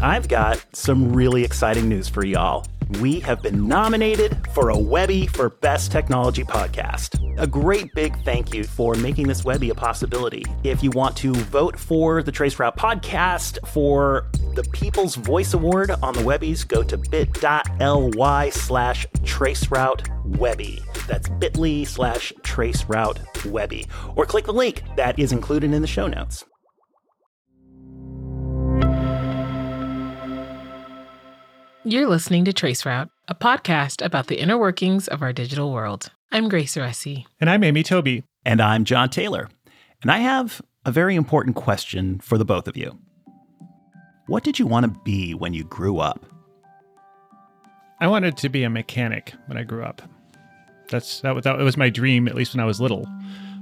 [0.00, 2.66] I've got some really exciting news for y'all.
[3.00, 7.18] We have been nominated for a Webby for Best Technology Podcast.
[7.38, 10.44] A great big thank you for making this Webby a possibility.
[10.62, 16.14] If you want to vote for the Traceroute podcast for the People's Voice Award on
[16.14, 20.80] the Webbies, go to bit.ly slash traceroute Webby.
[21.08, 23.86] That's bit.ly slash traceroute Webby.
[24.14, 26.44] Or click the link that is included in the show notes.
[31.88, 36.10] You're listening to Traceroute, a podcast about the inner workings of our digital world.
[36.32, 37.26] I'm Grace Ewura-Esi.
[37.40, 38.24] And I'm Amy Tobey.
[38.44, 39.48] And I'm John Taylor.
[40.02, 42.98] And I have a very important question for the both of you.
[44.26, 46.26] What did you want to be when you grew up?
[48.00, 50.02] I wanted to be a mechanic when I grew up.
[50.88, 53.06] That's that was, that was my dream, at least when I was little.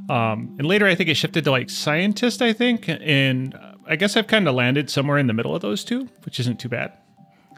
[0.09, 2.41] Um, and later, I think it shifted to like scientist.
[2.41, 3.55] I think, and
[3.87, 6.59] I guess I've kind of landed somewhere in the middle of those two, which isn't
[6.59, 6.91] too bad.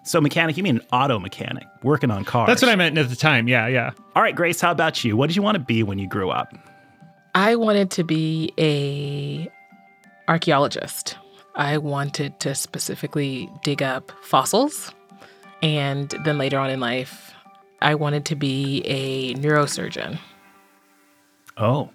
[0.06, 2.46] So mechanic, you mean auto mechanic, working on cars.
[2.46, 3.48] That's what I meant at the time.
[3.48, 3.90] Yeah, yeah.
[4.14, 5.16] All right, Grace, how about you?
[5.16, 6.54] What did you want to be when you grew up?
[7.34, 9.50] I wanted to be a
[10.28, 11.16] archaeologist.
[11.56, 14.94] I wanted to specifically dig up fossils.
[15.60, 17.32] And then later on in life,
[17.82, 20.20] I wanted to be a neurosurgeon.
[21.56, 21.90] Oh,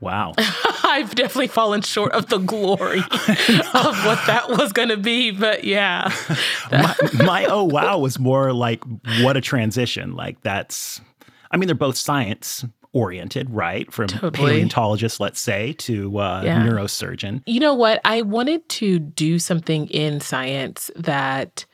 [0.00, 0.34] wow.
[0.96, 5.30] I've definitely fallen short of the glory of what that was going to be.
[5.30, 6.10] But yeah.
[6.72, 8.82] my, my oh, wow was more like,
[9.20, 10.14] what a transition.
[10.14, 11.02] Like, that's,
[11.50, 13.92] I mean, they're both science oriented, right?
[13.92, 14.30] From totally.
[14.32, 16.62] paleontologist, let's say, to uh, yeah.
[16.62, 17.42] neurosurgeon.
[17.44, 18.00] You know what?
[18.06, 21.66] I wanted to do something in science that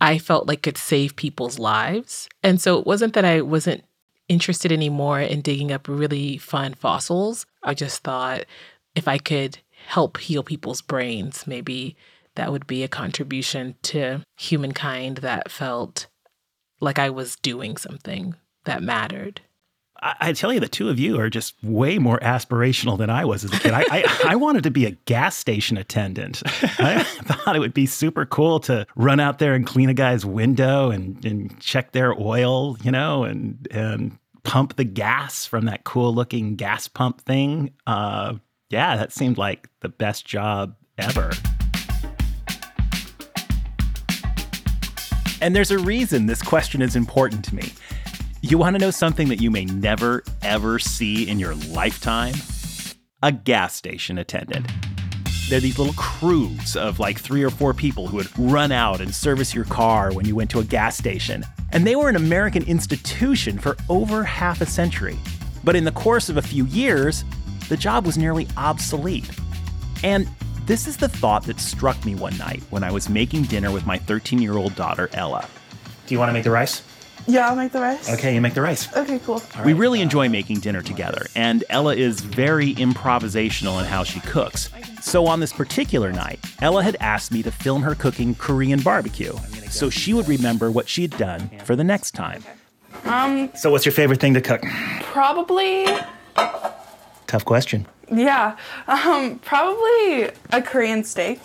[0.00, 2.30] I felt like could save people's lives.
[2.42, 3.84] And so it wasn't that I wasn't
[4.30, 7.44] interested anymore in digging up really fun fossils.
[7.64, 8.44] I just thought
[8.94, 11.96] if I could help heal people's brains, maybe
[12.36, 16.06] that would be a contribution to humankind that felt
[16.80, 19.40] like I was doing something that mattered.
[20.02, 23.44] I, tell you, the two of you are just way more aspirational than I was
[23.44, 23.72] as a kid.
[23.72, 26.42] I, I, I wanted to be a gas station attendant.
[26.46, 30.24] I thought it would be super cool to run out there and clean a guy's
[30.24, 35.84] window and, and check their oil, you know, and and pump the gas from that
[35.84, 37.72] cool looking gas pump thing.
[37.86, 38.34] Uh,
[38.70, 41.30] yeah, that seemed like the best job ever.
[45.42, 47.72] And there's a reason this question is important to me.
[48.42, 52.34] You want to know something that you may never, ever see in your lifetime?
[53.22, 54.66] A gas station attendant.
[55.50, 59.12] They're these little crews of like three or four people who would run out and
[59.12, 61.44] service your car when you went to a gas station.
[61.72, 65.18] And they were an American institution for over half a century.
[65.64, 67.24] But in the course of a few years,
[67.68, 69.28] the job was nearly obsolete.
[70.04, 70.28] And
[70.66, 73.84] this is the thought that struck me one night when I was making dinner with
[73.84, 75.48] my 13 year old daughter, Ella.
[76.06, 76.82] Do you want to make the rice?
[77.26, 78.12] Yeah, I'll make the rice.
[78.12, 78.94] Okay, you make the rice.
[78.96, 79.42] Okay, cool.
[79.56, 79.66] Right.
[79.66, 84.70] We really enjoy making dinner together, and Ella is very improvisational in how she cooks.
[85.02, 89.34] So on this particular night, Ella had asked me to film her cooking Korean barbecue
[89.70, 92.42] so she would remember what she'd done for the next time.
[93.04, 94.62] Um, so what's your favorite thing to cook?
[95.02, 95.86] Probably
[97.30, 97.86] Tough question.
[98.10, 98.56] Yeah.
[98.88, 101.38] Um, probably a Korean steak.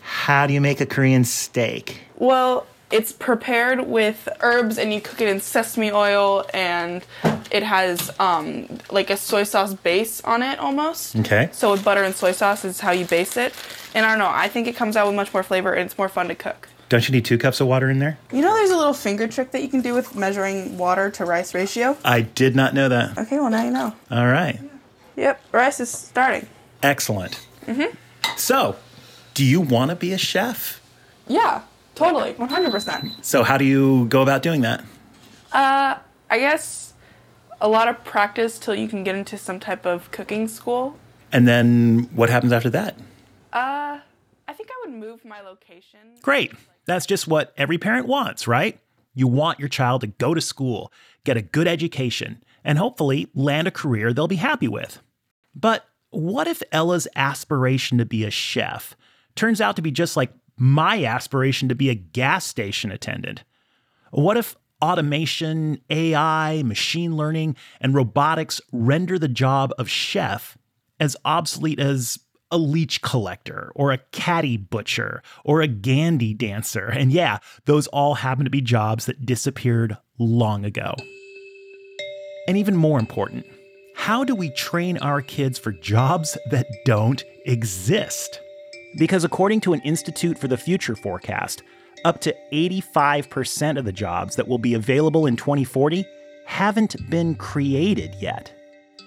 [0.00, 2.00] How do you make a Korean steak?
[2.16, 7.04] Well, it's prepared with herbs and you cook it in sesame oil and
[7.50, 11.16] it has um, like a soy sauce base on it almost.
[11.16, 11.48] Okay.
[11.50, 13.52] So with butter and soy sauce is how you base it.
[13.96, 15.98] And I don't know, I think it comes out with much more flavor and it's
[15.98, 16.68] more fun to cook.
[16.88, 18.16] Don't you need two cups of water in there?
[18.30, 21.24] You know, there's a little finger trick that you can do with measuring water to
[21.24, 21.96] rice ratio.
[22.04, 23.18] I did not know that.
[23.18, 23.92] Okay, well now you know.
[24.08, 24.60] All right.
[25.16, 26.46] Yep, rice is starting.
[26.80, 27.44] Excellent.
[27.66, 27.96] Mm-hmm.
[28.36, 28.76] So,
[29.32, 30.80] do you want to be a chef?
[31.26, 31.62] Yeah,
[31.94, 33.24] totally, 100%.
[33.24, 34.84] So, how do you go about doing that?
[35.52, 35.96] Uh,
[36.30, 36.94] I guess
[37.60, 40.96] a lot of practice till you can get into some type of cooking school.
[41.32, 42.96] And then what happens after that?
[43.52, 44.00] Uh,
[44.48, 46.00] I think I would move my location.
[46.22, 46.52] Great.
[46.86, 48.78] That's just what every parent wants, right?
[49.14, 50.92] You want your child to go to school,
[51.24, 55.00] get a good education, and hopefully land a career they'll be happy with.
[55.54, 58.96] But what if Ella's aspiration to be a chef
[59.34, 63.44] turns out to be just like my aspiration to be a gas station attendant?
[64.10, 70.58] What if automation, AI, machine learning, and robotics render the job of chef
[71.00, 72.18] as obsolete as
[72.50, 76.86] a leech collector or a caddy butcher or a gandy dancer?
[76.86, 80.94] And yeah, those all happen to be jobs that disappeared long ago.
[82.46, 83.46] And even more important,
[83.96, 88.38] how do we train our kids for jobs that don't exist?
[88.96, 91.62] Because according to an Institute for the Future forecast,
[92.04, 96.04] up to 85% of the jobs that will be available in 2040
[96.46, 98.52] haven't been created yet.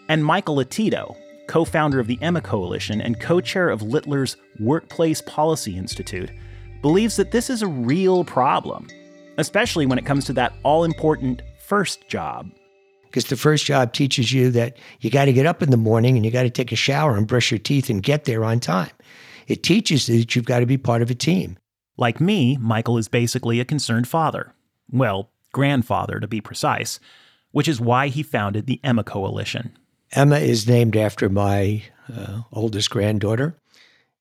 [0.10, 1.16] And Michael Lotito,
[1.48, 6.32] co founder of the Emma Coalition and co chair of Littler's Workplace Policy Institute,
[6.82, 8.88] believes that this is a real problem,
[9.38, 12.50] especially when it comes to that all important first job.
[13.06, 16.16] Because the first job teaches you that you got to get up in the morning
[16.16, 18.60] and you got to take a shower and brush your teeth and get there on
[18.60, 18.90] time.
[19.48, 21.58] It teaches that you've got to be part of a team.
[21.96, 24.54] Like me, Michael is basically a concerned father.
[24.92, 27.00] Well, grandfather to be precise,
[27.52, 29.76] which is why he founded the Emma Coalition.
[30.12, 31.84] Emma is named after my
[32.14, 33.58] uh, oldest granddaughter,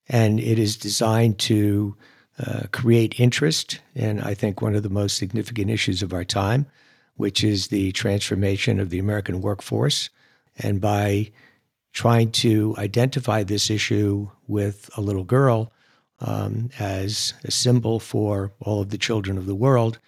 [0.08, 1.96] and it is designed to
[2.44, 6.66] uh, create interest in, I think, one of the most significant issues of our time,
[7.16, 10.10] which is the transformation of the American workforce.
[10.58, 11.30] And by
[11.96, 15.72] trying to identify this issue with a little girl
[16.20, 19.98] um, as a symbol for all of the children of the world,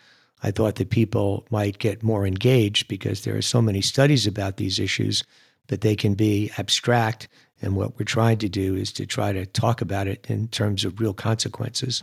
[0.43, 4.59] I thought that people might get more engaged because there are so many studies about
[4.59, 5.25] these issues
[5.69, 7.27] that they can be abstract.
[7.63, 10.85] And what we're trying to do is to try to talk about it in terms
[10.85, 12.03] of real consequences.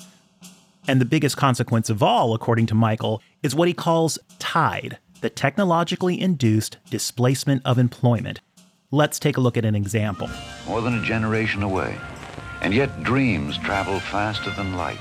[0.88, 5.30] And the biggest consequence of all, according to Michael, is what he calls TIDE, the
[5.30, 8.42] technologically induced displacement of employment.
[8.92, 10.30] Let's take a look at an example.
[10.68, 11.98] More than a generation away.
[12.62, 15.00] And yet dreams travel faster than light.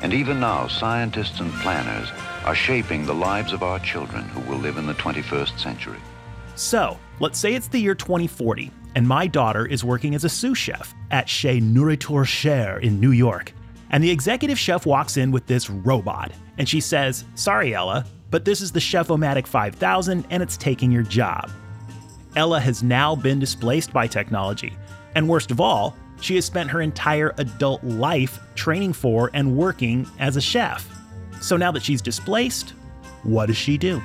[0.00, 2.08] And even now, scientists and planners
[2.44, 5.98] are shaping the lives of our children who will live in the 21st century.
[6.54, 10.56] So, let's say it's the year 2040, and my daughter is working as a sous
[10.56, 13.52] chef at Chez Nourriture Cher in New York.
[13.90, 18.44] And the executive chef walks in with this robot, and she says, Sorry, Ella, but
[18.44, 21.50] this is the Chef-O-Matic 5000 and it's taking your job.
[22.36, 24.76] Ella has now been displaced by technology,
[25.14, 30.06] and worst of all, she has spent her entire adult life training for and working
[30.18, 30.86] as a chef.
[31.40, 32.74] So now that she's displaced,
[33.22, 34.02] what does she do?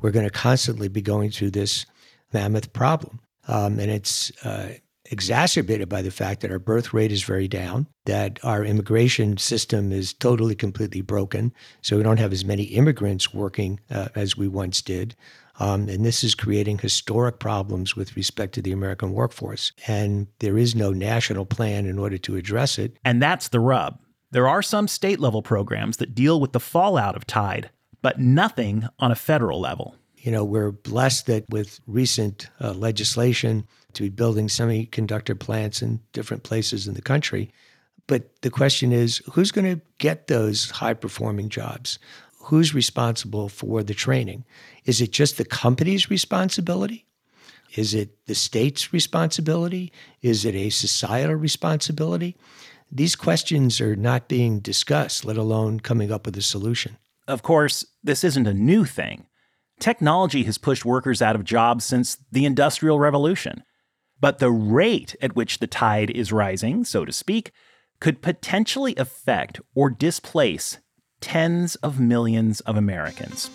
[0.00, 1.86] We're going to constantly be going through this
[2.32, 3.20] mammoth problem.
[3.46, 4.74] Um, and it's uh,
[5.10, 9.92] exacerbated by the fact that our birth rate is very down, that our immigration system
[9.92, 11.52] is totally, completely broken.
[11.82, 15.14] So we don't have as many immigrants working uh, as we once did.
[15.62, 19.70] Um, and this is creating historic problems with respect to the American workforce.
[19.86, 22.96] And there is no national plan in order to address it.
[23.04, 24.00] And that's the rub.
[24.32, 27.70] There are some state level programs that deal with the fallout of TIDE,
[28.02, 29.94] but nothing on a federal level.
[30.16, 36.00] You know, we're blessed that with recent uh, legislation to be building semiconductor plants in
[36.12, 37.52] different places in the country.
[38.08, 42.00] But the question is who's going to get those high performing jobs?
[42.46, 44.44] Who's responsible for the training?
[44.84, 47.06] Is it just the company's responsibility?
[47.74, 49.92] Is it the state's responsibility?
[50.20, 52.36] Is it a societal responsibility?
[52.90, 56.98] These questions are not being discussed, let alone coming up with a solution.
[57.26, 59.26] Of course, this isn't a new thing.
[59.80, 63.62] Technology has pushed workers out of jobs since the Industrial Revolution.
[64.20, 67.52] But the rate at which the tide is rising, so to speak,
[67.98, 70.78] could potentially affect or displace
[71.20, 73.48] tens of millions of Americans.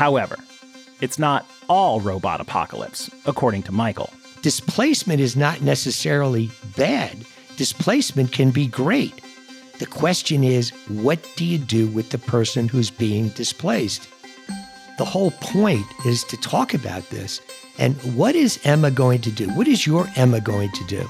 [0.00, 0.38] However,
[1.02, 4.08] it's not all robot apocalypse, according to Michael.
[4.40, 7.18] Displacement is not necessarily bad
[7.58, 9.20] displacement can be great.
[9.78, 14.08] The question is, what do you do with the person who's being displaced?
[14.96, 17.42] The whole point is to talk about this.
[17.78, 19.50] And what is Emma going to do?
[19.50, 21.06] What is your Emma going to do?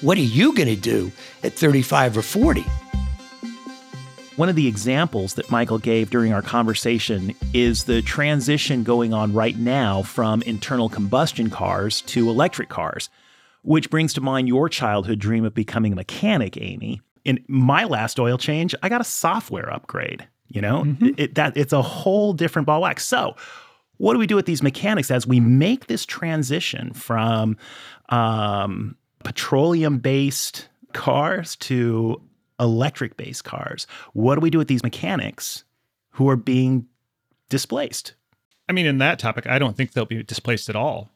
[0.00, 1.12] What are you going to do
[1.44, 2.64] at 35 or 40?
[4.36, 9.32] One of the examples that Michael gave during our conversation is the transition going on
[9.32, 13.08] right now from internal combustion cars to electric cars
[13.64, 17.00] which brings to mind your childhood dream of becoming a mechanic, Amy.
[17.24, 20.28] In my last oil change, I got a software upgrade.
[20.48, 21.08] You know, mm-hmm.
[21.16, 23.04] it, that it's a whole different ball wax.
[23.04, 23.34] So,
[23.96, 27.56] what do we do with these mechanics as we make this transition from
[28.10, 32.20] um, petroleum-based cars to
[32.60, 33.86] electric-based cars?
[34.12, 35.64] What do we do with these mechanics
[36.10, 36.86] who are being
[37.48, 38.14] displaced?
[38.68, 41.10] I mean, in that topic, I don't think they'll be displaced at all.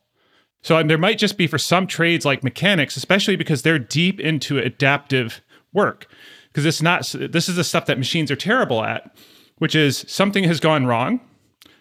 [0.62, 4.59] So there might just be for some trades like mechanics, especially because they're deep into
[4.59, 5.40] adaptive
[5.73, 6.09] work.
[6.49, 9.16] Because it's not this is the stuff that machines are terrible at,
[9.59, 11.21] which is something has gone wrong.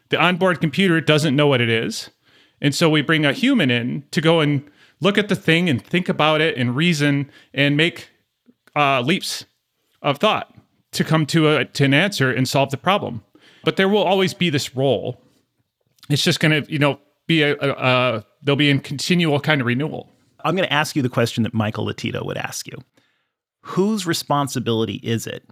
[0.10, 2.12] The onboard computer doesn't know what it is.
[2.62, 5.84] And so we bring a human in to go and look at the thing and
[5.84, 8.10] think about it and reason and make
[8.78, 9.46] uh, leaps
[10.02, 10.56] of thought
[10.92, 13.24] to come to, a, to an answer and solve the problem.
[13.64, 15.22] But there will always be this role.
[16.10, 19.62] It's just going to, you know, be a, a, a they'll be in continual kind
[19.62, 20.10] of renewal.
[20.46, 22.78] I'm going to ask you the question that Michael Lotito would ask you.
[23.62, 25.44] Whose responsibility is it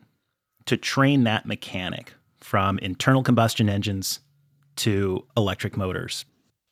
[0.66, 4.20] to train that mechanic from internal combustion engines
[4.78, 6.26] to electric motors?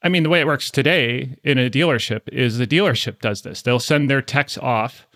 [0.03, 3.61] I mean, the way it works today in a dealership is the dealership does this.
[3.61, 5.07] They'll send their techs off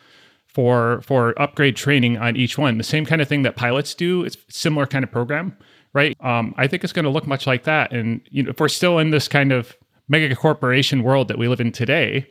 [0.48, 2.78] for for upgrade training on each one.
[2.78, 4.24] The same kind of thing that pilots do.
[4.24, 5.56] It's similar kind of program,
[5.94, 6.16] right?
[6.22, 7.92] Um, I think it's going to look much like that.
[7.92, 9.76] And you know, if we're still in this kind of
[10.08, 12.28] mega corporation world that we live in today,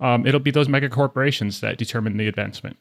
[0.00, 2.76] um, it'll be those mega corporations that determine the advancement.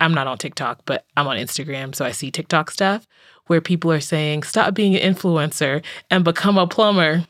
[0.00, 1.94] I'm not on TikTok, but I'm on Instagram.
[1.94, 3.06] So I see TikTok stuff
[3.46, 7.24] where people are saying, stop being an influencer and become a plumber.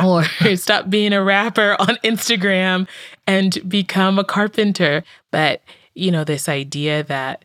[0.04, 0.24] or
[0.56, 2.88] stop being a rapper on Instagram
[3.26, 5.04] and become a carpenter.
[5.30, 5.62] But,
[5.94, 7.44] you know, this idea that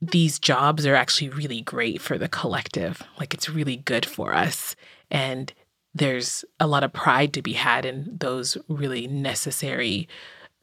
[0.00, 4.76] these jobs are actually really great for the collective, like it's really good for us.
[5.10, 5.52] And
[5.94, 10.08] there's a lot of pride to be had in those really necessary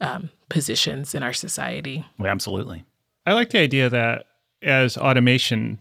[0.00, 2.04] um, positions in our society.
[2.18, 2.84] Well, absolutely.
[3.24, 4.26] I like the idea that
[4.62, 5.78] as automation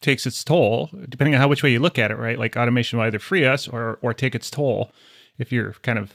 [0.00, 2.38] takes its toll, depending on how which way you look at it, right?
[2.38, 4.90] Like automation will either free us or or take its toll
[5.38, 6.12] if you're kind of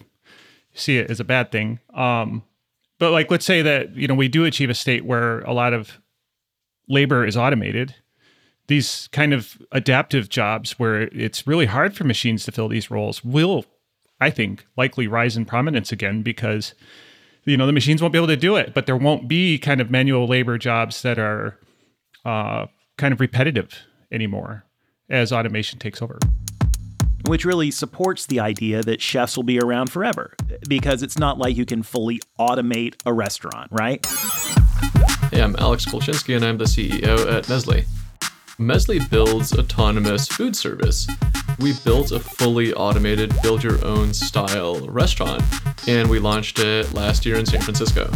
[0.74, 1.80] see it as a bad thing.
[1.94, 2.44] Um,
[3.00, 5.74] but like let's say that you know we do achieve a state where a lot
[5.74, 6.00] of
[6.88, 7.96] labor is automated.
[8.68, 13.24] These kind of adaptive jobs where it's really hard for machines to fill these roles
[13.24, 13.66] will,
[14.22, 16.76] I think, likely rise in prominence again because
[17.46, 19.82] you know the machines won't be able to do it, but there won't be kind
[19.82, 21.58] of manual labor jobs that are
[22.26, 23.80] uh, kind of repetitive
[24.12, 24.66] anymore
[25.10, 26.20] as automation takes over.
[27.30, 30.34] Which really supports the idea that chefs will be around forever
[30.68, 34.04] because it's not like you can fully automate a restaurant, right?
[35.30, 37.86] Hey, I'm Alex Kolchinski and I'm the CEO at Mezli.
[38.58, 41.08] Mezli builds autonomous food service.
[41.60, 45.44] We built a fully automated build your own style restaurant
[45.88, 48.10] and we launched it last year in San Francisco.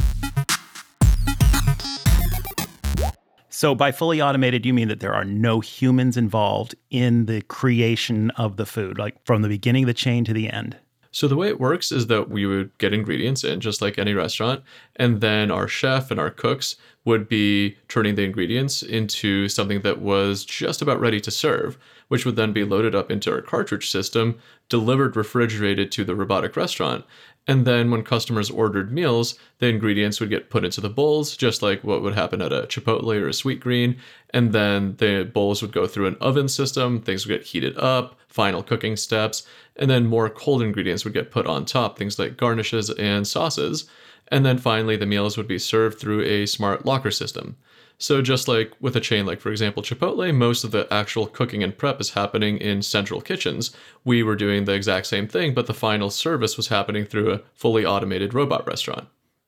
[3.63, 8.29] So, by fully automated, you mean that there are no humans involved in the creation
[8.31, 10.75] of the food, like from the beginning of the chain to the end?
[11.11, 14.13] So, the way it works is that we would get ingredients in, just like any
[14.13, 14.63] restaurant,
[14.97, 19.99] and then our chef and our cooks would be turning the ingredients into something that
[19.99, 23.89] was just about ready to serve, which would then be loaded up into our cartridge
[23.89, 27.03] system, delivered refrigerated to the robotic restaurant.
[27.45, 31.61] And then when customers ordered meals, the ingredients would get put into the bowls, just
[31.61, 33.97] like what would happen at a Chipotle or a Sweetgreen.
[34.29, 38.17] And then the bowls would go through an oven system, things would get heated up,
[38.29, 39.45] final cooking steps,
[39.75, 43.89] and then more cold ingredients would get put on top, things like garnishes and sauces.
[44.33, 47.55] And then finally, the meals would be served through a smart locker system.
[47.99, 51.61] So, just like with a chain like, for example, Chipotle, most of the actual cooking
[51.61, 53.75] and prep is happening in central kitchens.
[54.03, 57.41] We were doing the exact same thing, but the final service was happening through a
[57.53, 59.07] fully automated robot restaurant.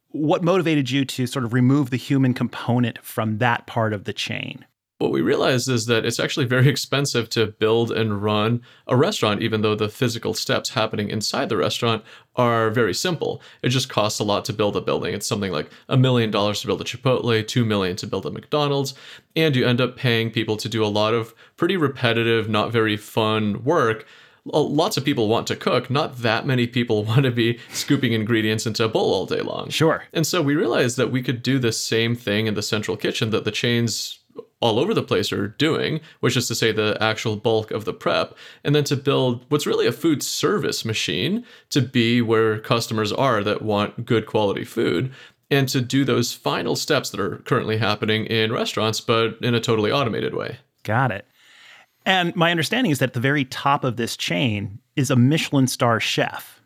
[0.09, 4.13] What motivated you to sort of remove the human component from that part of the
[4.13, 4.67] chain?
[4.97, 9.41] What we realized is that it's actually very expensive to build and run a restaurant,
[9.41, 12.03] even though the physical steps happening inside the restaurant
[12.37, 13.41] are very simple.
[13.61, 15.13] It just costs a lot to build a building.
[15.13, 18.31] It's something like a million dollars to build a Chipotle, two million to build a
[18.31, 18.93] McDonald's,
[19.35, 22.95] and you end up paying people to do a lot of pretty repetitive, not very
[22.95, 24.05] fun work
[24.45, 25.89] lots of people want to cook.
[25.89, 29.69] Not that many people want to be scooping ingredients into a bowl all day long.
[29.69, 30.03] Sure.
[30.13, 33.31] And so we realized that we could do the same thing in the central kitchen
[33.31, 34.19] that the chains
[34.61, 37.93] all over the place are doing, which is to say the actual bulk of the
[37.93, 43.11] prep, and then to build what's really a food service machine to be where customers
[43.11, 45.11] are that want good quality food
[45.51, 49.59] and to do those final steps that are currently happening in restaurants, but in a
[49.59, 50.57] totally automated way.
[50.83, 51.27] Got it.
[52.05, 55.67] And my understanding is that at the very top of this chain is a Michelin
[55.67, 56.61] star chef.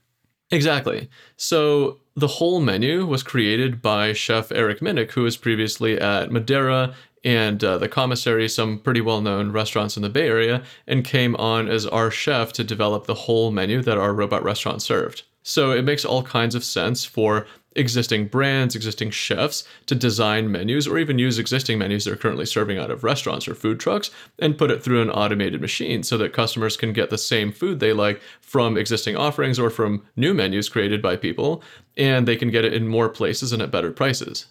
[0.51, 1.09] Exactly.
[1.37, 6.93] So the whole menu was created by chef Eric Minnick, who was previously at Madera
[7.23, 11.35] and uh, the commissary, some pretty well known restaurants in the Bay Area, and came
[11.35, 15.23] on as our chef to develop the whole menu that our robot restaurant served.
[15.43, 20.87] So it makes all kinds of sense for existing brands, existing chefs to design menus
[20.87, 24.09] or even use existing menus they're currently serving out of restaurants or food trucks
[24.39, 27.79] and put it through an automated machine so that customers can get the same food
[27.79, 31.63] they like from existing offerings or from new menus created by people
[31.95, 34.47] and they can get it in more places and at better prices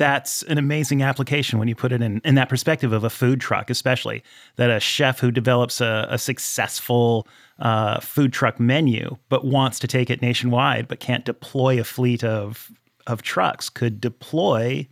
[0.00, 3.38] that's an amazing application when you put it in, in that perspective of a food
[3.38, 4.24] truck, especially
[4.56, 7.28] that a chef who develops a, a successful
[7.58, 12.24] uh, food truck menu but wants to take it nationwide but can't deploy a fleet
[12.24, 12.70] of
[13.06, 14.88] of trucks could deploy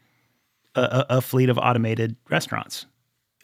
[0.75, 2.85] a, a fleet of automated restaurants.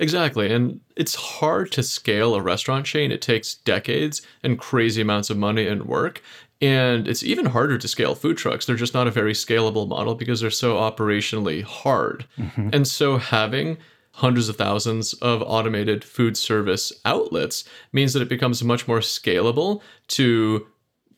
[0.00, 0.52] Exactly.
[0.52, 3.10] And it's hard to scale a restaurant chain.
[3.10, 6.20] It takes decades and crazy amounts of money and work.
[6.64, 8.64] And it's even harder to scale food trucks.
[8.64, 12.26] They're just not a very scalable model because they're so operationally hard.
[12.38, 12.70] Mm-hmm.
[12.72, 13.76] And so having
[14.12, 19.82] hundreds of thousands of automated food service outlets means that it becomes much more scalable
[20.08, 20.66] to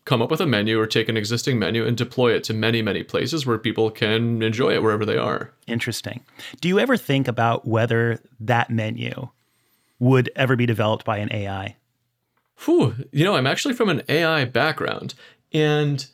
[0.05, 2.83] come up with a menu or take an existing menu and deploy it to many,
[2.83, 5.53] many places where people can enjoy it wherever they are.
[5.67, 6.25] Interesting.
[6.61, 9.29] Do you ever think about whether that menu
[9.99, 11.77] would ever be developed by an AI?
[12.65, 12.95] Whew.
[13.13, 15.15] You know, I'm actually from an AI background.
[15.53, 16.07] And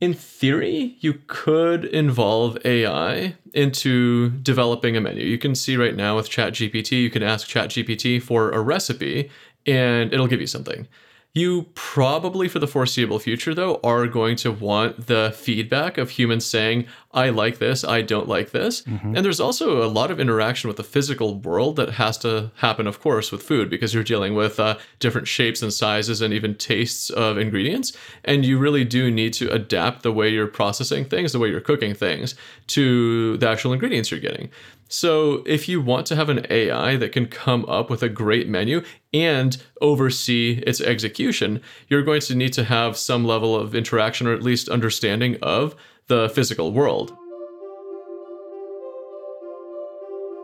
[0.00, 5.24] in theory, you could involve AI into developing a menu.
[5.24, 9.30] You can see right now with ChatGPT, you can ask ChatGPT for a recipe
[9.64, 10.88] and it'll give you something.
[11.34, 16.44] You probably, for the foreseeable future, though, are going to want the feedback of humans
[16.44, 18.82] saying, I like this, I don't like this.
[18.82, 19.16] Mm-hmm.
[19.16, 22.86] And there's also a lot of interaction with the physical world that has to happen,
[22.86, 26.54] of course, with food because you're dealing with uh, different shapes and sizes and even
[26.54, 27.96] tastes of ingredients.
[28.24, 31.62] And you really do need to adapt the way you're processing things, the way you're
[31.62, 32.34] cooking things
[32.68, 34.50] to the actual ingredients you're getting.
[34.92, 38.46] So, if you want to have an AI that can come up with a great
[38.46, 38.84] menu
[39.14, 44.34] and oversee its execution, you're going to need to have some level of interaction or
[44.34, 45.74] at least understanding of
[46.08, 47.16] the physical world.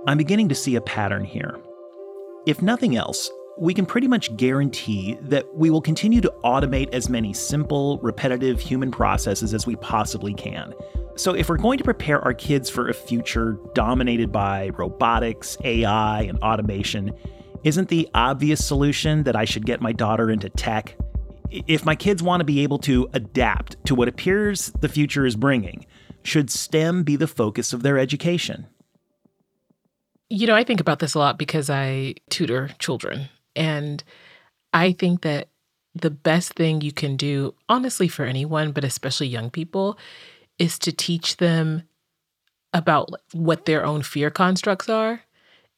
[0.06, 1.60] I'm beginning to see a pattern here.
[2.46, 7.10] If nothing else, we can pretty much guarantee that we will continue to automate as
[7.10, 10.72] many simple, repetitive human processes as we possibly can.
[11.18, 16.22] So, if we're going to prepare our kids for a future dominated by robotics, AI,
[16.22, 17.12] and automation,
[17.64, 20.96] isn't the obvious solution that I should get my daughter into tech?
[21.50, 25.34] If my kids want to be able to adapt to what appears the future is
[25.34, 25.86] bringing,
[26.22, 28.68] should STEM be the focus of their education?
[30.30, 33.28] You know, I think about this a lot because I tutor children.
[33.56, 34.04] And
[34.72, 35.48] I think that
[35.96, 39.98] the best thing you can do, honestly, for anyone, but especially young people,
[40.58, 41.82] is to teach them
[42.72, 45.22] about what their own fear constructs are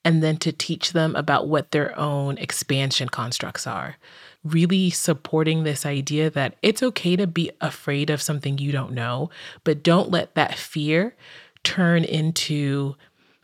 [0.05, 3.97] and then to teach them about what their own expansion constructs are.
[4.43, 9.31] Really supporting this idea that it's okay to be afraid of something you don't know,
[9.63, 11.15] but don't let that fear
[11.63, 12.95] turn into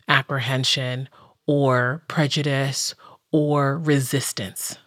[0.09, 1.09] apprehension
[1.46, 2.94] or prejudice
[3.31, 4.79] or resistance.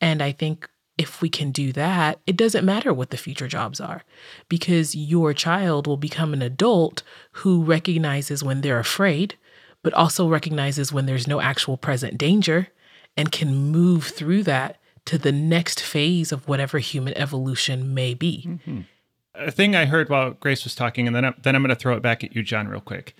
[0.00, 3.80] And I think if we can do that, it doesn't matter what the future jobs
[3.80, 4.04] are
[4.48, 7.02] because your child will become an adult
[7.32, 9.36] who recognizes when they're afraid,
[9.82, 12.68] but also recognizes when there's no actual present danger
[13.16, 18.44] and can move through that to the next phase of whatever human evolution may be.
[18.46, 18.80] Mm-hmm.
[19.34, 21.80] A thing I heard while Grace was talking, and then, I, then I'm going to
[21.80, 23.14] throw it back at you, John, real quick,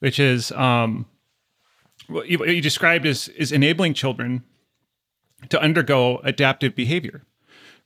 [0.00, 1.06] which is um,
[2.08, 4.42] what you, what you described as is enabling children
[5.48, 7.22] to undergo adaptive behavior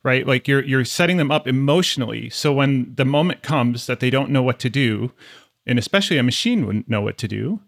[0.05, 0.27] right?
[0.27, 2.29] Like you're you're setting them up emotionally.
[2.29, 5.11] So when the moment comes that they don't know what to do
[5.65, 7.59] and especially a machine wouldn't know what to do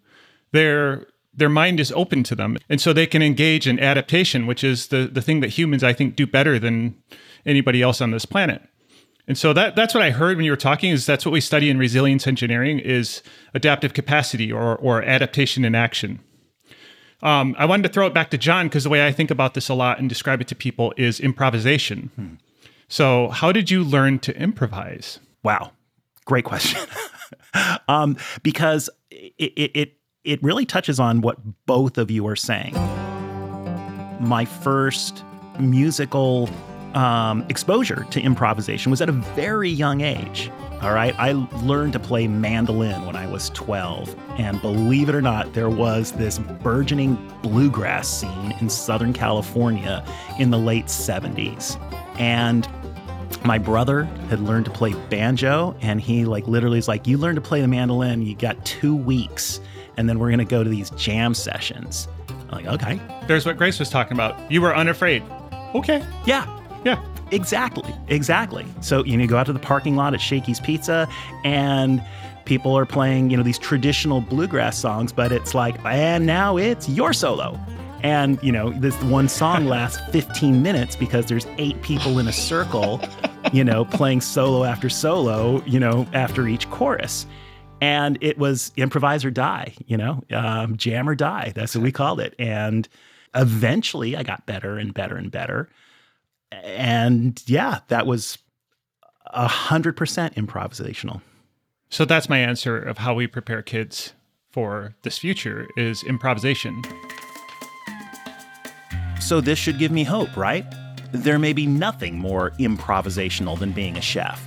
[0.51, 2.57] their their mind is open to them.
[2.69, 5.93] And so they can engage in adaptation which is the the thing that humans i
[5.93, 6.95] think do better than
[7.45, 8.61] anybody else on this planet.
[9.27, 11.41] And so that that's what i heard when you were talking is that's what we
[11.41, 13.23] study in resilience engineering is
[13.55, 16.19] adaptive capacity or or adaptation in action
[17.23, 19.53] um, I wanted to throw it back to John because the way I think about
[19.53, 22.11] this a lot and describe it to people is improvisation.
[22.15, 22.33] Hmm.
[22.87, 25.19] So, how did you learn to improvise?
[25.43, 25.71] Wow,
[26.25, 26.79] great question.
[27.87, 32.73] um, because it, it, it it really touches on what both of you are saying.
[34.19, 35.23] My first
[35.59, 36.49] musical
[36.93, 40.51] um, exposure to improvisation was at a very young age.
[40.81, 41.31] All right, I
[41.63, 44.15] learned to play mandolin when I was 12.
[44.37, 50.05] And believe it or not, there was this burgeoning bluegrass scene in Southern California
[50.37, 51.79] in the late 70s.
[52.19, 52.67] And
[53.43, 57.35] my brother had learned to play banjo, and he, like, literally is like, You learn
[57.35, 59.59] to play the mandolin, you got two weeks,
[59.97, 62.07] and then we're gonna go to these jam sessions.
[62.29, 62.99] I'm like, okay.
[63.27, 64.51] There's what Grace was talking about.
[64.51, 65.23] You were unafraid.
[65.73, 66.05] Okay.
[66.25, 66.45] Yeah.
[66.85, 67.03] Yeah.
[67.31, 68.65] Exactly, exactly.
[68.81, 71.07] So you know, you go out to the parking lot at Shakey's Pizza,
[71.43, 72.01] and
[72.47, 76.87] people are playing, you know, these traditional bluegrass songs, but it's like, and now it's
[76.87, 77.59] your solo.
[78.03, 82.33] And, you know, this one song lasts 15 minutes because there's eight people in a
[82.33, 83.01] circle,
[83.51, 87.27] you know, playing solo after solo, you know, after each chorus.
[87.81, 91.51] And it was improvise or die, you know, um, jam or die.
[91.53, 92.33] That's what we called it.
[92.39, 92.87] And
[93.35, 95.69] eventually I got better and better and better
[96.51, 98.37] and yeah, that was
[99.27, 101.21] a hundred percent improvisational.
[101.89, 104.13] So that's my answer of how we prepare kids
[104.51, 106.81] for this future is improvisation.
[109.19, 110.65] So this should give me hope, right?
[111.11, 114.43] There may be nothing more improvisational than being a chef.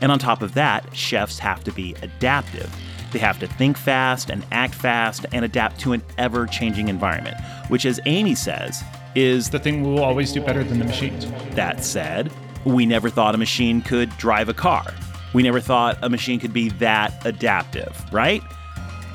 [0.00, 2.74] And on top of that, chefs have to be adaptive.
[3.12, 7.36] They have to think fast and act fast and adapt to an ever changing environment,
[7.68, 8.82] which, as Amy says,
[9.14, 11.26] is The thing we'll always do better than the machines.
[11.54, 12.30] that said,
[12.64, 14.92] we never thought a machine could drive a car.
[15.32, 18.42] We never thought a machine could be that adaptive, right?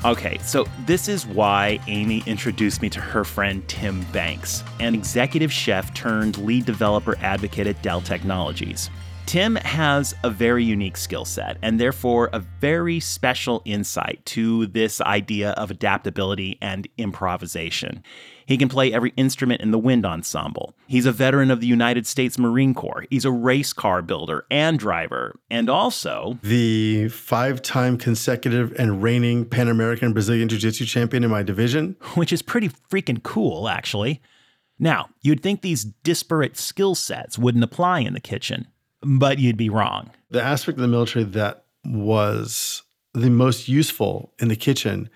[0.04, 5.52] Okay, so this is why Amy introduced me to her friend Tim Banks, an executive
[5.52, 8.90] chef turned lead developer advocate at Dell Technologies.
[9.26, 15.00] Tim has a very unique skill set and therefore a very special insight to this
[15.00, 18.04] idea of adaptability and improvisation.
[18.46, 20.74] He can play every instrument in the wind ensemble.
[20.86, 23.04] He's a veteran of the United States Marine Corps.
[23.10, 29.44] He's a race car builder and driver, and also The five time consecutive and reigning
[29.46, 31.96] Pan American Brazilian Jiu Jitsu champion in my division.
[32.14, 34.22] which is pretty freaking cool, actually.
[34.78, 38.68] Now, you'd think these disparate skill sets wouldn't apply in the kitchen,
[39.02, 40.10] but you'd be wrong.
[40.30, 42.82] The aspect of the military that was
[43.14, 45.08] the most useful in the kitchen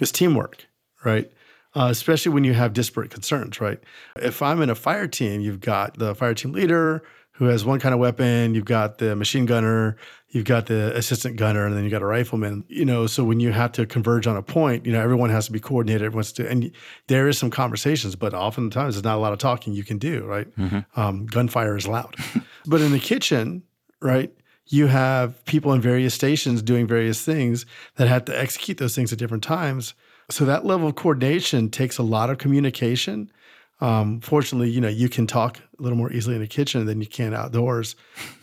[0.00, 0.66] is teamwork,
[1.04, 1.32] right?
[1.76, 3.78] Uh, especially when you have disparate concerns, right?
[4.16, 7.78] If I'm in a fire team, you've got the fire team leader who has one
[7.78, 9.98] kind of weapon, you've got the machine gunner,
[10.30, 12.64] you've got the assistant gunner, and then you've got a rifleman.
[12.68, 15.44] You know, so when you have to converge on a point, you know, everyone has
[15.46, 16.02] to be coordinated.
[16.02, 16.72] Everyone's to, and
[17.08, 20.24] there is some conversations, but oftentimes there's not a lot of talking you can do,
[20.24, 20.48] right?
[20.96, 22.16] Um, gunfire is loud.
[22.66, 23.62] but in the kitchen,
[24.00, 24.32] right?
[24.68, 29.12] You have people in various stations doing various things that have to execute those things
[29.12, 29.92] at different times.
[30.30, 33.30] So that level of coordination takes a lot of communication.
[33.80, 37.00] Um, fortunately, you know, you can talk a little more easily in the kitchen than
[37.00, 37.94] you can outdoors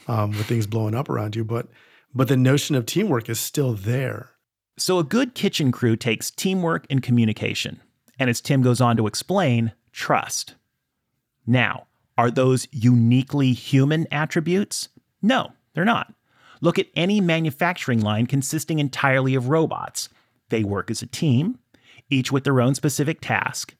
[0.07, 1.43] um, with things blowing up around you.
[1.43, 1.67] But
[2.15, 4.31] but the notion of teamwork is still there.
[4.77, 7.81] So, a good kitchen crew takes teamwork and communication.
[8.19, 10.55] And as Tim goes on to explain, trust.
[11.45, 14.89] Now, are those uniquely human attributes?
[15.21, 16.13] No, they're not.
[16.61, 20.09] Look at any manufacturing line consisting entirely of robots.
[20.49, 21.59] They work as a team,
[22.13, 23.75] each with their own specific task,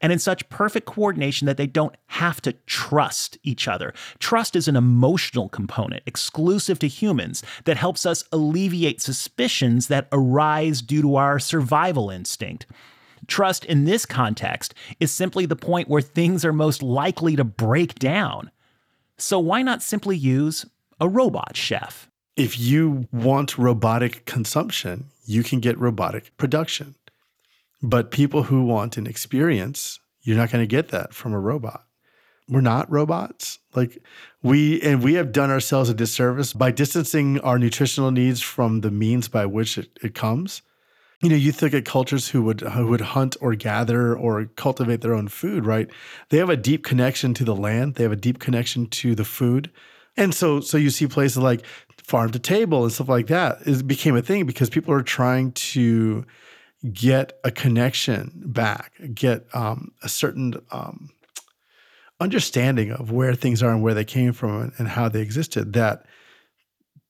[0.00, 3.92] and in such perfect coordination that they don't have to trust each other.
[4.18, 10.80] Trust is an emotional component exclusive to humans that helps us alleviate suspicions that arise
[10.82, 12.66] due to our survival instinct.
[13.26, 17.96] Trust in this context is simply the point where things are most likely to break
[17.96, 18.50] down.
[19.18, 20.64] So why not simply use
[21.00, 22.08] a robot chef?
[22.36, 26.94] If you want robotic consumption, you can get robotic production.
[27.82, 31.84] But people who want an experience, you're not going to get that from a robot.
[32.48, 33.58] We're not robots.
[33.74, 33.98] Like
[34.42, 38.90] we and we have done ourselves a disservice by distancing our nutritional needs from the
[38.90, 40.62] means by which it, it comes.
[41.22, 45.00] You know, you think of cultures who would who would hunt or gather or cultivate
[45.00, 45.88] their own food, right?
[46.28, 47.94] They have a deep connection to the land.
[47.94, 49.70] They have a deep connection to the food.
[50.16, 51.64] And so so you see places like
[51.98, 53.66] farm to table and stuff like that.
[53.66, 56.24] It became a thing because people are trying to
[56.92, 61.10] get a connection back, get um, a certain um,
[62.20, 65.72] understanding of where things are and where they came from and, how they existed.
[65.72, 66.06] That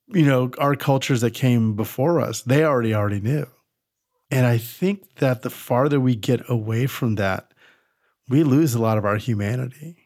[0.09, 3.46] you know, our cultures that came before us, they already already knew.
[4.31, 7.52] And I think that the farther we get away from that,
[8.29, 9.96] we lose a lot of our humanity.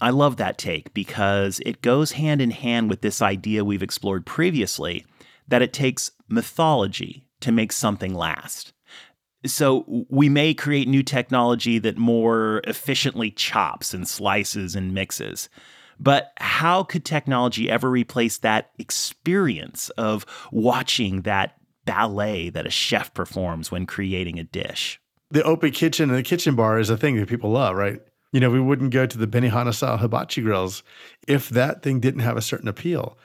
[0.00, 4.26] I love that take because it goes hand in hand with this idea we've explored
[4.26, 5.06] previously
[5.48, 8.72] that it takes mythology to make something last.
[9.46, 15.48] So we may create new technology that more efficiently chops and slices and mixes.
[16.00, 23.12] But how could technology ever replace that experience of watching that ballet that a chef
[23.12, 24.98] performs when creating a dish?
[25.30, 28.00] The open kitchen and the kitchen bar is a thing that people love, right?
[28.32, 30.82] You know, we wouldn't go to the Benihana style hibachi grills
[31.28, 33.16] if that thing didn't have a certain appeal.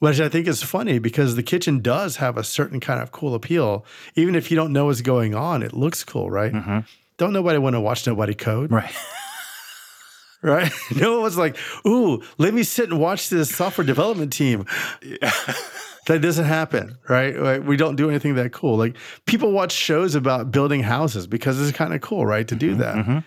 [0.00, 3.34] Which I think is funny because the kitchen does have a certain kind of cool
[3.34, 3.84] appeal.
[4.16, 6.52] Even if you don't know what's going on, it looks cool, right?
[6.52, 6.78] Mm-hmm.
[7.18, 8.92] Don't nobody want to watch nobody code, Right.
[10.42, 10.72] right?
[10.96, 14.64] no one was like, ooh, let me sit and watch this software development team.
[16.06, 17.36] that doesn't happen, right?
[17.36, 18.76] Like, we don't do anything that cool.
[18.76, 22.48] Like people watch shows about building houses because it's kind of cool, right?
[22.48, 23.24] To do mm-hmm, that.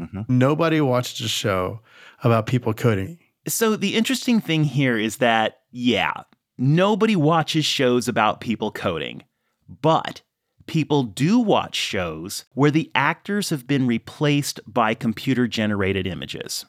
[0.00, 1.80] Mm-hmm, nobody watched a show
[2.24, 3.18] about people coding.
[3.48, 6.12] So the interesting thing here is that, yeah,
[6.58, 9.22] nobody watches shows about people coding,
[9.68, 10.22] but
[10.66, 16.66] people do watch shows where the actors have been replaced by computer generated images.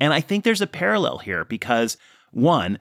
[0.00, 1.96] And I think there's a parallel here because,
[2.30, 2.78] one,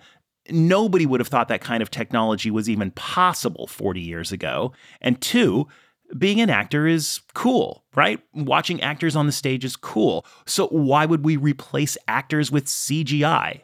[0.50, 4.74] nobody would have thought that kind of technology was even possible 40 years ago.
[5.02, 5.68] And two,
[6.18, 8.20] Being an actor is cool, right?
[8.34, 10.26] Watching actors on the stage is cool.
[10.46, 13.62] So why would we replace actors with CGI?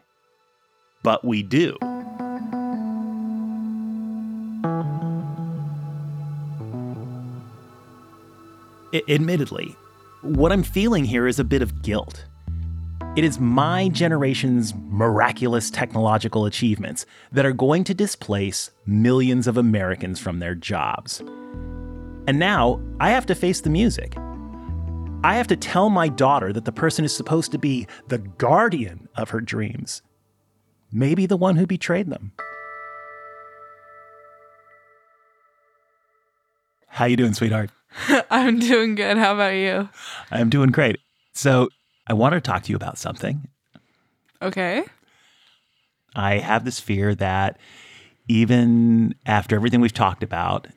[1.01, 1.77] But we do.
[8.93, 9.75] I- admittedly,
[10.21, 12.25] what I'm feeling here is a bit of guilt.
[13.15, 20.19] It is my generation's miraculous technological achievements that are going to displace millions of Americans
[20.19, 21.23] from their jobs.
[22.27, 24.15] And now I have to face the music.
[25.23, 29.09] I have to tell my daughter that the person is supposed to be the guardian
[29.15, 30.01] of her dreams,
[30.91, 32.31] maybe the one who betrayed them.
[36.87, 37.71] How you doing, sweetheart?
[38.31, 39.17] I'm doing good.
[39.17, 39.89] How about you?
[40.31, 40.97] I'm doing great.
[41.33, 41.69] So,
[42.07, 43.47] I want to talk to you about something.
[44.41, 44.83] Okay.
[46.15, 47.57] I have this fear that
[48.27, 50.67] even after everything we've talked about,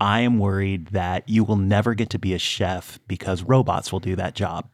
[0.00, 4.00] I am worried that you will never get to be a chef because robots will
[4.00, 4.68] do that job.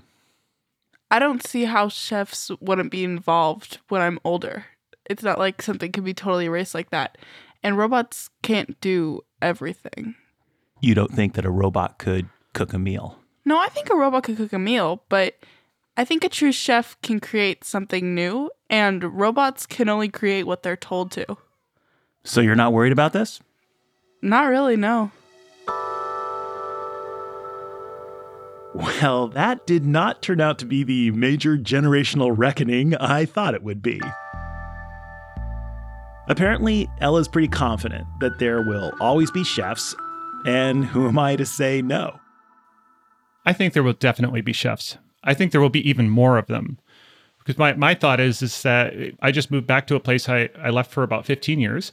[1.10, 4.66] I don't see how chefs wouldn't be involved when I'm older.
[5.08, 7.18] It's not like something can be totally erased like that.
[7.62, 10.14] And robots can't do everything.
[10.80, 13.18] You don't think that a robot could cook a meal?
[13.44, 15.36] No, I think a robot could cook a meal, but
[15.96, 20.62] I think a true chef can create something new, and robots can only create what
[20.62, 21.36] they're told to.
[22.24, 23.40] So you're not worried about this?
[24.24, 25.10] Not really, no.
[28.72, 33.62] Well, that did not turn out to be the major generational reckoning I thought it
[33.62, 34.00] would be.
[36.26, 39.94] Apparently, Ella's pretty confident that there will always be chefs,
[40.46, 42.18] and who am I to say no?
[43.44, 44.96] I think there will definitely be chefs.
[45.22, 46.78] I think there will be even more of them.
[47.40, 50.48] Because my, my thought is is that I just moved back to a place I,
[50.58, 51.92] I left for about 15 years,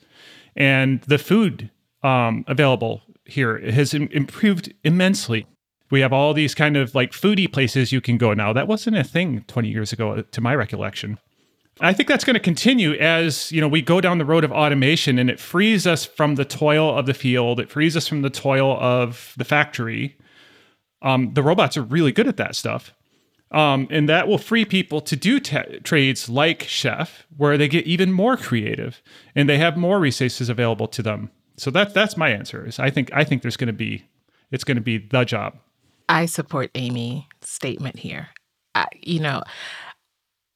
[0.55, 1.69] and the food
[2.03, 5.45] um, available here has im- improved immensely.
[5.89, 8.53] We have all these kind of like foodie places you can go now.
[8.53, 11.19] That wasn't a thing 20 years ago, to my recollection.
[11.79, 14.51] I think that's going to continue as you know we go down the road of
[14.51, 17.59] automation, and it frees us from the toil of the field.
[17.59, 20.17] It frees us from the toil of the factory.
[21.01, 22.93] Um, the robots are really good at that stuff.
[23.51, 27.85] Um, and that will free people to do ta- trades like chef, where they get
[27.85, 29.01] even more creative
[29.35, 31.31] and they have more resources available to them.
[31.61, 32.65] So that's that's my answer.
[32.65, 34.05] Is I think I think there's going to be
[34.49, 35.57] it's going to be the job.
[36.09, 38.29] I support Amy's statement here.
[38.73, 39.43] I, you know,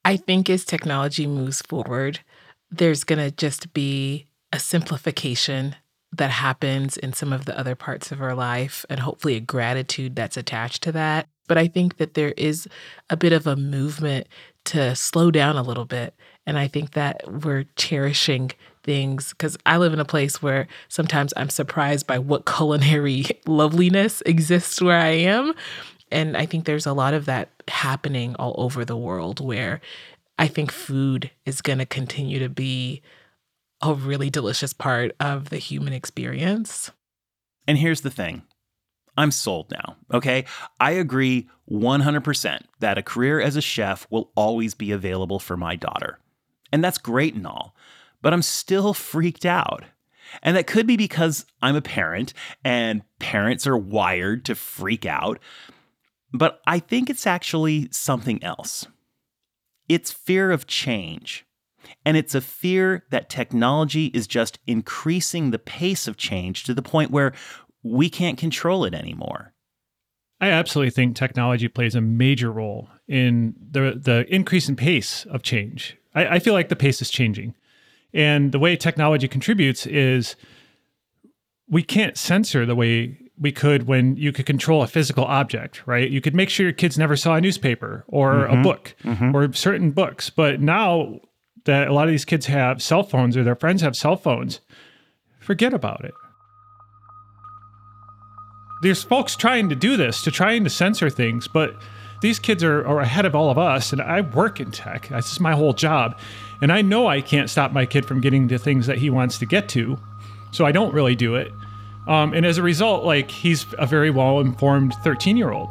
[0.03, 2.21] I think as technology moves forward,
[2.71, 5.75] there's going to just be a simplification
[6.11, 10.15] that happens in some of the other parts of our life and hopefully a gratitude
[10.15, 11.27] that's attached to that.
[11.47, 12.67] But I think that there is
[13.11, 14.25] a bit of a movement
[14.65, 16.15] to slow down a little bit.
[16.47, 18.51] And I think that we're cherishing
[18.85, 24.21] things because I live in a place where sometimes I'm surprised by what culinary loveliness
[24.25, 25.53] exists where I am.
[26.11, 29.81] And I think there's a lot of that happening all over the world where
[30.37, 33.01] I think food is going to continue to be
[33.81, 36.91] a really delicious part of the human experience.
[37.67, 38.43] And here's the thing
[39.17, 40.45] I'm sold now, okay?
[40.79, 45.75] I agree 100% that a career as a chef will always be available for my
[45.75, 46.19] daughter.
[46.71, 47.75] And that's great and all,
[48.25, 49.83] but I'm still freaked out.
[50.41, 52.33] And that could be because I'm a parent
[52.63, 55.37] and parents are wired to freak out.
[56.33, 58.87] But I think it's actually something else.
[59.87, 61.45] It's fear of change.
[62.03, 66.81] And it's a fear that technology is just increasing the pace of change to the
[66.81, 67.31] point where
[67.83, 69.53] we can't control it anymore.
[70.41, 75.43] I absolutely think technology plays a major role in the the increase in pace of
[75.43, 75.95] change.
[76.15, 77.53] I, I, feel like the pace is changing,
[78.15, 80.35] and the way technology contributes is
[81.69, 86.09] we can't censor the way we could when you could control a physical object, right?
[86.09, 88.59] You could make sure your kids never saw a newspaper or mm-hmm.
[88.59, 89.35] a book mm-hmm.
[89.35, 91.19] or certain books, but now
[91.65, 94.61] that a lot of these kids have cell phones or their friends have cell phones,
[95.41, 96.13] forget about it.
[98.81, 101.75] There's folks trying to do this, to trying to censor things, but
[102.25, 103.93] these kids are, are ahead of all of us.
[103.93, 105.09] And I work in tech.
[105.09, 106.17] This is my whole job.
[106.59, 109.37] And I know I can't stop my kid from getting to things that he wants
[109.37, 109.95] to get to.
[110.49, 111.53] So I don't really do it.
[112.07, 115.69] Um, and as a result, like he's a very well informed 13 year old.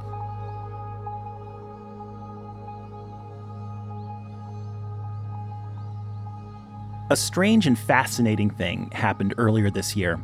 [7.11, 10.21] A strange and fascinating thing happened earlier this year.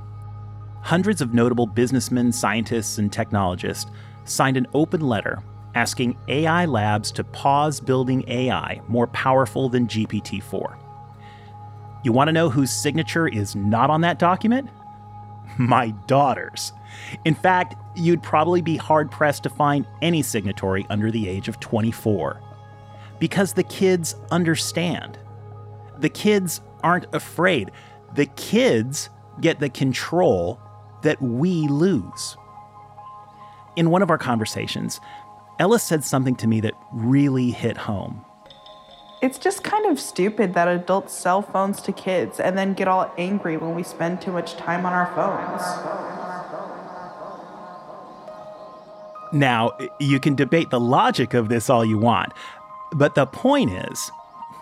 [0.82, 3.90] Hundreds of notable businessmen, scientists, and technologists
[4.24, 5.42] signed an open letter
[5.74, 10.78] asking AI labs to pause building AI more powerful than GPT 4.
[12.02, 14.70] You want to know whose signature is not on that document?
[15.58, 16.72] My daughter's.
[17.24, 21.60] In fact, you'd probably be hard pressed to find any signatory under the age of
[21.60, 22.40] 24.
[23.18, 25.18] Because the kids understand.
[25.98, 27.70] The kids aren't afraid.
[28.14, 30.60] The kids get the control
[31.02, 32.36] that we lose.
[33.76, 35.00] In one of our conversations,
[35.60, 38.24] Ella said something to me that really hit home.
[39.20, 43.12] It's just kind of stupid that adults sell phones to kids and then get all
[43.18, 45.60] angry when we spend too much time on our phones.
[49.34, 52.32] Now, you can debate the logic of this all you want,
[52.92, 54.10] but the point is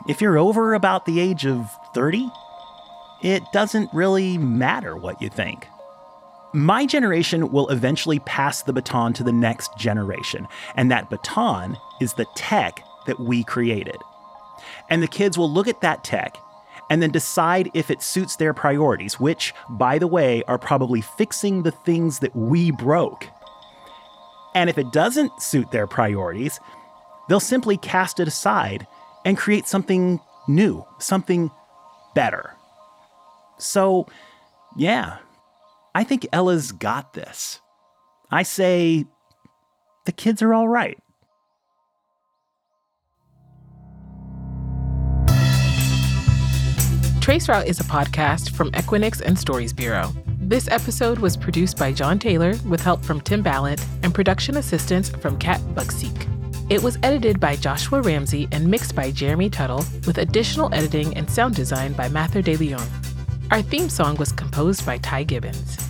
[0.09, 2.29] if you're over about the age of 30,
[3.23, 5.69] it doesn't really matter what you think.
[6.53, 12.15] My generation will eventually pass the baton to the next generation, and that baton is
[12.15, 13.97] the tech that we created.
[14.89, 16.37] And the kids will look at that tech
[16.91, 21.63] and then decide if it suits their priorities, which, by the way, are probably fixing
[21.63, 23.27] the things that we broke.
[24.55, 26.59] And if it doesn't suit their priorities,
[27.29, 28.87] they'll simply cast it aside
[29.25, 31.51] and create something new, something
[32.15, 32.55] better.
[33.59, 34.07] So,
[34.77, 35.19] yeah,
[35.99, 37.59] I think Ella's got this.
[38.31, 39.05] I say
[40.07, 40.97] the kids are all right.
[47.19, 50.13] Traceroute is a podcast from Equinix and Stories Bureau.
[50.39, 55.09] This episode was produced by John Taylor with help from Tim Ballant and production assistance
[55.09, 56.71] from Kat Buckseek.
[56.71, 61.29] It was edited by Joshua Ramsey and mixed by Jeremy Tuttle, with additional editing and
[61.29, 62.87] sound design by Mather De Leon.
[63.51, 65.88] Our theme song was composed by Ty Gibbons.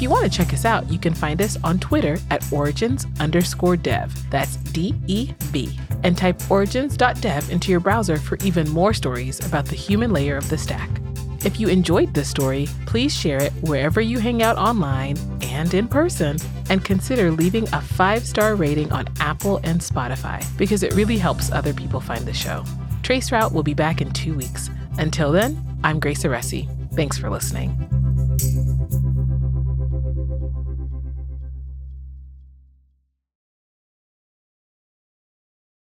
[0.00, 3.06] If you want to check us out, you can find us on Twitter at origins
[3.20, 4.10] underscore dev.
[4.30, 5.78] That's D E V.
[6.04, 10.48] And type origins.dev into your browser for even more stories about the human layer of
[10.48, 10.88] the stack.
[11.44, 15.86] If you enjoyed this story, please share it wherever you hang out online and in
[15.86, 16.38] person,
[16.70, 21.52] and consider leaving a five star rating on Apple and Spotify because it really helps
[21.52, 22.64] other people find the show.
[23.02, 24.70] Traceroute will be back in two weeks.
[24.96, 26.94] Until then, I'm Grace Ewura-Esi.
[26.94, 27.99] Thanks for listening.